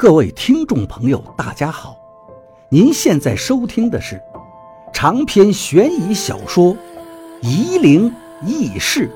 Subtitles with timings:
[0.00, 1.94] 各位听众朋友，大家好！
[2.70, 4.18] 您现在收听的是
[4.94, 6.74] 长篇悬疑小说
[7.42, 8.10] 《夷陵
[8.46, 9.10] 轶事》，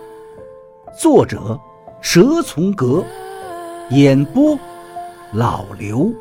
[1.00, 1.58] 作者
[2.02, 3.02] 蛇从阁，
[3.92, 4.58] 演播
[5.32, 6.12] 老刘。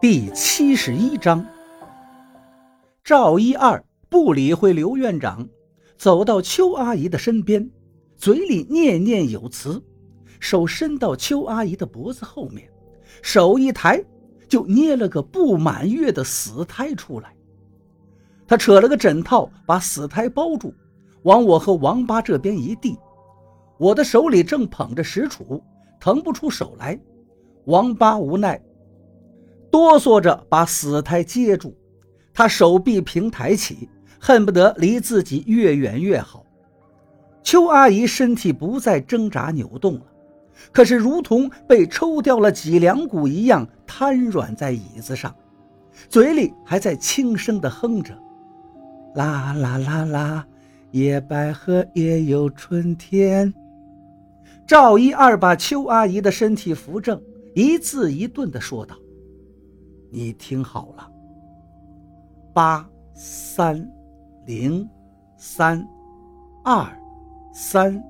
[0.00, 1.46] 第七十一章，
[3.04, 5.46] 赵一二不理会刘院长，
[5.96, 7.70] 走到邱阿姨的身边，
[8.16, 9.80] 嘴里念念有词。
[10.42, 12.68] 手伸到邱阿姨的脖子后面，
[13.22, 14.04] 手一抬，
[14.48, 17.32] 就捏了个不满月的死胎出来。
[18.44, 20.74] 他扯了个枕套，把死胎包住，
[21.22, 22.98] 往我和王八这边一递。
[23.78, 25.62] 我的手里正捧着石杵，
[26.00, 26.98] 腾不出手来。
[27.66, 28.60] 王八无奈，
[29.70, 31.72] 哆嗦着把死胎接住。
[32.34, 36.44] 他手臂平抬起，恨不得离自己越远越好。
[37.44, 40.06] 邱阿姨身体不再挣扎扭动了。
[40.70, 45.34] 可是，如同被抽掉了脊梁骨一样，瘫软在椅子上，
[46.08, 48.14] 嘴里还在轻声地哼着
[49.16, 50.46] ：“啦啦啦啦，
[50.90, 53.52] 野百合也有春天。”
[54.66, 57.20] 赵一二把邱阿姨的身体扶正，
[57.54, 58.96] 一字一顿地说道
[60.10, 61.10] ：“你听好了，
[62.54, 63.86] 八三
[64.46, 64.88] 零
[65.36, 65.86] 三
[66.64, 66.86] 二
[67.52, 68.02] 三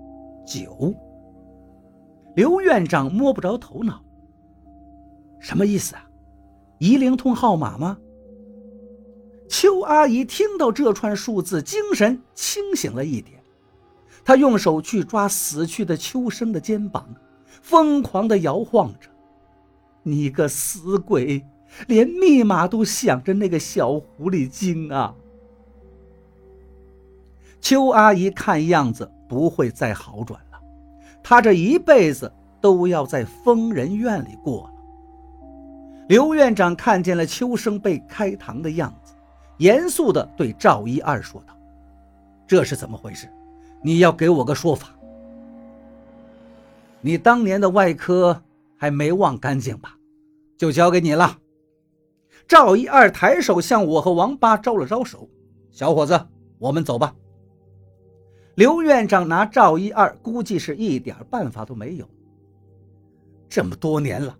[0.46, 0.94] 九。”
[2.34, 4.02] 刘院长摸不着头脑，
[5.38, 6.06] 什么意思啊？
[6.78, 7.98] 一灵通号码吗？
[9.48, 13.38] 邱阿姨听到这串数字，精神清醒了一点。
[14.24, 17.06] 她用手去抓死去的秋生的肩膀，
[17.60, 19.10] 疯狂地摇晃着
[20.02, 21.44] ：“你个死鬼，
[21.86, 25.14] 连密码都想着那个小狐狸精啊！”
[27.60, 30.40] 邱阿姨看样子不会再好转。
[31.22, 34.72] 他这一辈子都要在疯人院里过了。
[36.08, 39.14] 刘院长看见了秋生被开膛的样子，
[39.58, 41.56] 严肃地对赵一二说道
[42.46, 43.28] ：“这是怎么回事？
[43.82, 44.88] 你要给我个说法。
[47.00, 48.42] 你当年的外科
[48.76, 49.96] 还没忘干净吧？
[50.58, 51.38] 就交给你了。”
[52.48, 55.28] 赵一二抬手向我和王八招了招手
[55.70, 56.20] ：“小伙子，
[56.58, 57.14] 我们走吧。”
[58.54, 62.06] 刘院长拿赵一二，估计是一点办法都没有。
[63.48, 64.36] 这么多年了，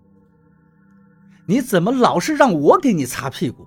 [1.47, 3.67] 你怎么老是让我给你擦屁股？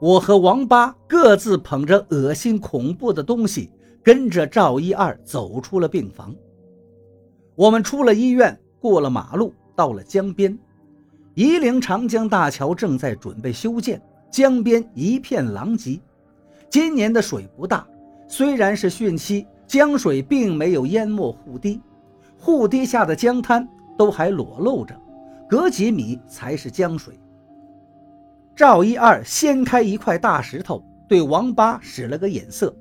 [0.00, 3.72] 我和王八各自捧着恶心恐怖的东西，
[4.02, 6.34] 跟着赵一二走出了病房。
[7.56, 10.56] 我们出了医院，过了马路，到了江边。
[11.34, 14.00] 夷陵长江大桥正在准备修建，
[14.30, 16.00] 江边一片狼藉。
[16.70, 17.86] 今年的水不大。
[18.30, 21.82] 虽然是汛期，江水并没有淹没护堤，
[22.38, 23.68] 护堤下的江滩
[23.98, 24.94] 都还裸露着，
[25.48, 27.18] 隔几米才是江水。
[28.54, 32.72] 赵一二掀开一块大石头，对王八使了个眼色，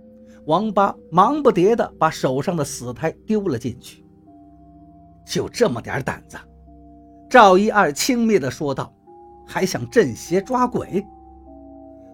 [0.46, 4.06] 王八忙不迭地把手上的死胎丢了进去。
[5.26, 6.38] 就这么点胆子，
[7.28, 8.94] 赵一二轻蔑地说道
[9.48, 11.04] ：“还想镇邪抓鬼？”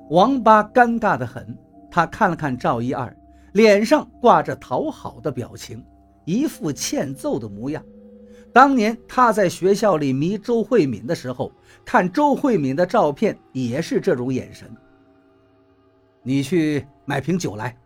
[0.10, 1.58] 王八尴尬得很，
[1.92, 3.14] 他看了看赵一二。
[3.56, 5.82] 脸上挂着讨好的表情，
[6.26, 7.82] 一副欠揍的模样。
[8.52, 11.50] 当年他在学校里迷周慧敏的时候，
[11.86, 14.70] 看周慧敏的照片也是这种眼神。
[16.22, 17.78] 你去买瓶酒来，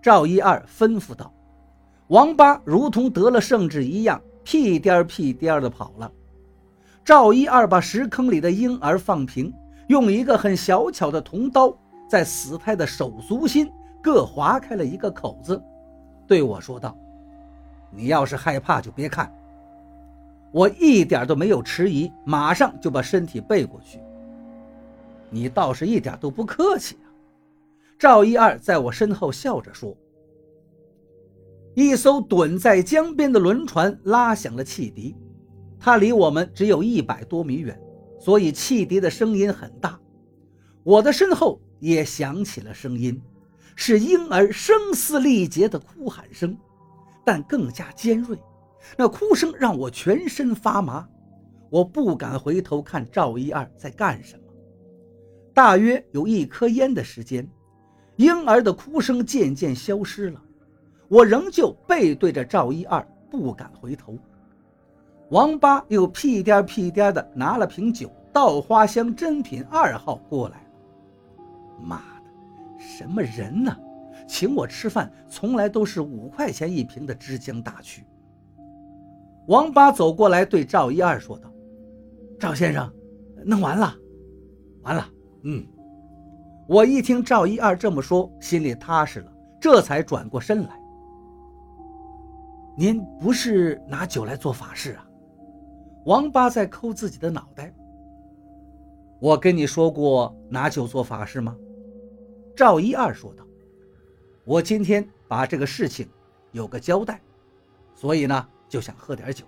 [0.00, 1.34] 赵一二吩咐道。
[2.06, 6.12] 王八如同得了圣旨一样，屁颠儿屁颠儿的跑了。
[7.04, 9.52] 赵一二把石坑里的婴儿放平，
[9.88, 11.76] 用一个很小巧的铜刀
[12.08, 13.68] 在死胎的手足心。
[14.06, 15.60] 各划开了一个口子，
[16.28, 16.96] 对我说道
[17.90, 19.34] ：“你要是害怕，就别看。”
[20.54, 23.98] 我一点都没有迟疑，马上就把身体背过去。
[25.28, 27.10] 你倒是一点都不客气啊！
[27.98, 29.92] 赵一二在我身后笑着说
[31.74, 35.16] ：“一艘趸在江边的轮船拉响了汽笛，
[35.80, 37.76] 它离我们只有一百多米远，
[38.20, 39.98] 所以汽笛的声音很大。
[40.84, 43.20] 我的身后也响起了声音。”
[43.78, 46.56] 是婴儿声嘶力竭的哭喊声，
[47.24, 48.36] 但更加尖锐。
[48.96, 51.06] 那哭声让我全身发麻，
[51.70, 54.42] 我不敢回头看赵一二在干什么。
[55.52, 57.48] 大约有一颗烟的时间，
[58.16, 60.42] 婴儿的哭声渐渐消失了。
[61.08, 64.18] 我仍旧背对着赵一二，不敢回头。
[65.30, 70.70] 王八又屁颠屁颠的拿了瓶酒，稻花香珍品二号过来了。
[71.82, 72.15] 妈！
[72.86, 73.76] 什么人呢？
[74.28, 78.04] 请我吃饭从来都是五块钱一瓶的枝江大曲。
[79.48, 81.52] 王八走过来对赵一二说道
[82.38, 82.92] ：“赵先生，
[83.44, 83.92] 弄完了，
[84.82, 85.06] 完了。”
[85.42, 85.66] 嗯，
[86.68, 90.80] 我一听赵一二这么说，心里踏实了，这才转过身来。
[92.76, 95.06] 您不是拿酒来做法事啊？
[96.04, 97.72] 王八在抠自己的脑袋。
[99.18, 101.56] 我跟你说过拿酒做法事吗？
[102.56, 103.44] 赵一二说道。
[104.44, 106.08] 我今天把这个事情
[106.52, 107.20] 有个交代，
[107.94, 109.44] 所以呢就想喝点酒。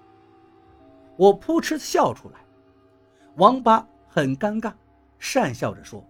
[1.16, 2.38] 我扑哧笑出来，
[3.36, 4.72] 王八很尴尬，
[5.18, 6.04] 讪笑着说：“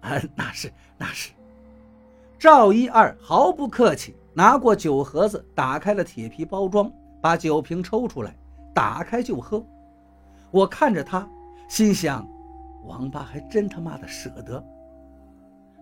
[0.00, 1.32] 啊，那是那是。”
[2.38, 8.36] 赵一二毫不客气，拿过酒盒子，打开了铁皮包装，把酒瓶抽出来，
[8.72, 9.64] 打开就喝。
[10.50, 11.28] 我看着他，
[11.68, 12.28] 心想：
[12.84, 14.62] 王八还真他妈的舍得，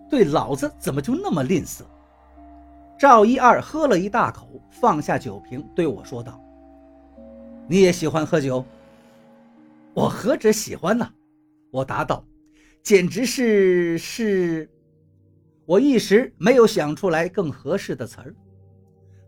[0.09, 1.81] 对老子怎么就那么吝啬？
[2.97, 6.41] 赵一二喝了一大口，放下酒瓶，对我说道
[7.67, 8.63] ：“你也喜欢喝酒？”
[9.93, 11.09] 我何止喜欢呢？
[11.71, 12.25] 我答道
[12.83, 14.69] ：“简直是是。”
[15.65, 18.35] 我一时没有想出来更合适的词儿。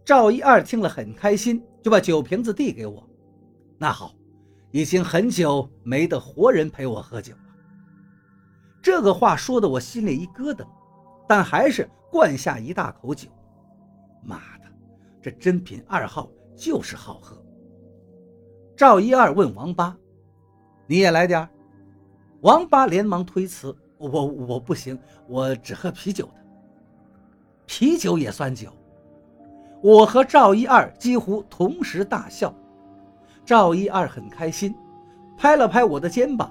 [0.05, 3.05] 赵一二听了很开心，就把酒瓶子递给我。
[3.77, 4.13] 那好，
[4.71, 7.33] 已经很久没得活人陪我喝酒。
[8.87, 10.65] 这个话说的我心里一咯噔，
[11.27, 13.27] 但还是灌下一大口酒。
[14.23, 14.63] 妈的，
[15.21, 17.35] 这珍品二号就是好喝。
[18.77, 19.93] 赵一二问王八
[20.87, 21.49] ：“你也来点
[22.39, 24.97] 王八连忙推辞：“我我不行，
[25.27, 26.35] 我只喝啤酒的。
[27.65, 28.69] 啤酒也算酒。”
[29.83, 32.55] 我和赵一二几乎同时大笑。
[33.43, 34.73] 赵一二很开心，
[35.37, 36.49] 拍了拍我的肩膀。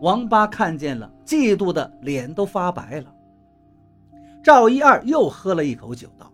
[0.00, 3.14] 王八看见了，嫉妒的脸都发白了。
[4.42, 6.32] 赵一二又喝了一口酒，道。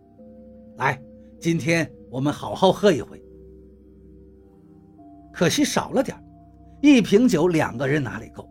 [0.76, 1.00] 来，
[1.40, 3.20] 今天我们好好喝一回。
[5.32, 6.16] 可惜少了点
[6.80, 8.48] 一瓶酒两个人哪里够？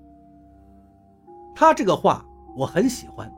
[1.56, 2.26] 他这个话
[2.56, 3.32] 我很喜欢，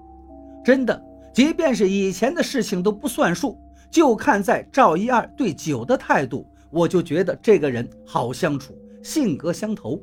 [0.66, 1.00] 真的，
[1.32, 3.56] 即便是以前的事情都不算数，
[3.92, 10.02] 就看在赵一二对酒的态度，我就觉得这个人好相处，性格相投。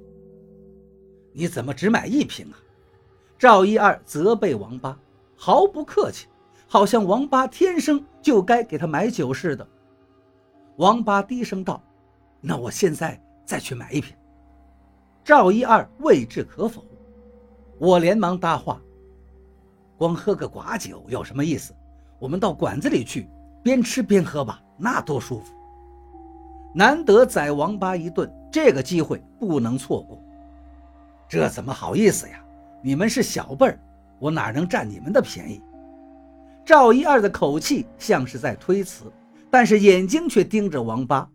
[1.36, 2.56] 你怎么只买一瓶啊？
[3.36, 4.96] 赵一二责备王八，
[5.36, 6.28] 毫不客气。
[6.66, 9.64] 好像王八天生就该给他买酒似的。
[10.76, 11.80] 王八低声道
[12.40, 14.16] ：“那我现在再去买一瓶。”
[15.22, 16.84] 赵一二未置可否。
[17.78, 18.80] 我连忙搭话
[19.96, 21.72] ：“光喝个寡酒有什么意思？
[22.18, 23.28] 我们到馆子里去，
[23.62, 25.52] 边吃边喝吧，那多舒服！
[26.74, 30.20] 难得宰王八一顿，这个机会不能错过。
[31.34, 32.40] 这怎么好意思呀？
[32.82, 33.80] 你们是小辈儿，
[34.20, 35.60] 我哪能占你们的便宜？”
[36.64, 39.12] 赵一二的口气像是在推辞，
[39.50, 41.28] 但是眼睛却盯着王八。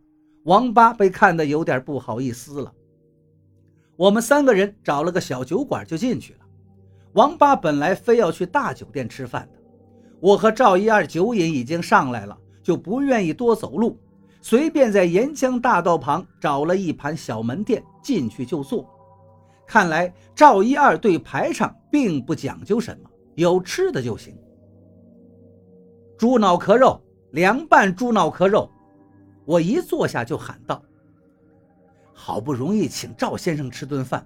[0.46, 2.74] 王八被看得有点不好意思了。
[3.98, 6.40] 我们三个人找了个小酒馆就进去了。
[7.14, 9.60] 王八本来非要去大酒店吃饭的，
[10.20, 14.00] 我和赵一二酒瘾已经上来了，就不愿意多走路，
[14.42, 18.90] 随便在沿江大道旁找了一盘小门店进去就坐。
[19.70, 24.36] 看来赵一二对排场并不讲究什么，有吃的就行。
[26.18, 27.00] 猪脑壳肉，
[27.34, 28.68] 凉拌猪脑壳肉，
[29.46, 30.82] 我一坐下就喊道
[32.12, 34.26] ：“好不容易请赵先生吃顿饭，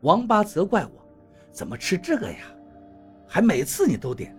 [0.00, 1.06] 王八责怪我，
[1.50, 2.38] 怎么吃这个呀？
[3.28, 4.34] 还每次你都点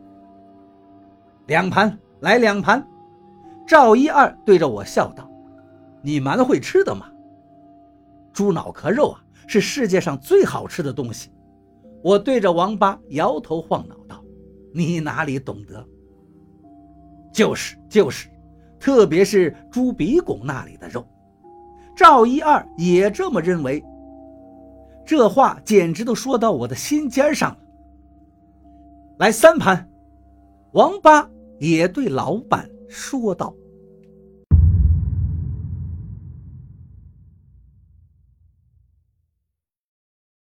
[1.45, 2.83] 两盘，来两盘。”
[3.67, 5.29] 赵一二对着我笑道
[6.01, 7.05] ：“你蛮会吃的嘛。
[8.33, 11.29] 猪脑壳肉啊，是世界上最好吃的东西。”
[12.03, 14.21] 我对着王八摇头晃脑道
[14.75, 15.85] ：“你哪里懂得？”
[17.31, 18.27] 就是就是，
[18.79, 21.07] 特别是猪鼻拱那里的肉，
[21.95, 23.83] 赵一二也这么认为。
[25.05, 27.57] 这话简直都说到我的心尖上了。
[29.17, 29.89] 来三盘，
[30.73, 33.53] 王八也对老板说道。